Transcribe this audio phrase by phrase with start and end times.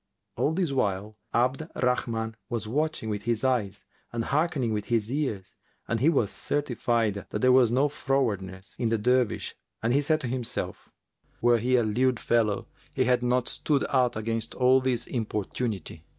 [0.35, 5.11] All this while Abd al Rahman was watching with his eyes and hearkening with his
[5.11, 5.53] ears,
[5.87, 9.53] and he was certified that there was no frowardness in the Dervish
[9.83, 10.89] and he said to himself,
[11.39, 16.03] "Were he a lewd fellow, he had not stood out against all this importunity."